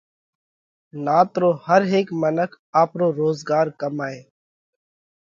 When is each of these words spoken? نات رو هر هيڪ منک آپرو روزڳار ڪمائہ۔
نات 1.05 1.31
رو 1.41 1.49
هر 1.65 1.81
هيڪ 1.93 2.07
منک 2.21 2.51
آپرو 2.81 3.07
روزڳار 3.19 3.65
ڪمائہ۔ 3.79 4.19